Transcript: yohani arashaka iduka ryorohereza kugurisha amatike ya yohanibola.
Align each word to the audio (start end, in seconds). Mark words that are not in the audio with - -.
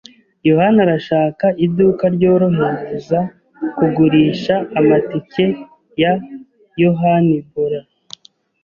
yohani 0.47 0.79
arashaka 0.85 1.45
iduka 1.65 2.05
ryorohereza 2.15 3.19
kugurisha 3.77 4.55
amatike 4.79 5.45
ya 6.01 6.13
yohanibola. 6.81 7.79